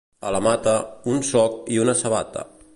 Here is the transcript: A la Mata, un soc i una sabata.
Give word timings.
A 0.29 0.29
la 0.35 0.39
Mata, 0.45 0.73
un 1.15 1.21
soc 1.29 1.61
i 1.77 1.81
una 1.85 1.99
sabata. 2.03 2.51